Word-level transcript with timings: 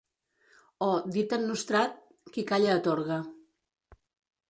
O, 0.85 0.87
dit 1.17 1.35
en 1.37 1.45
nostrat: 1.51 2.01
qui 2.33 2.47
calla 2.53 2.75
atorga. 2.79 3.23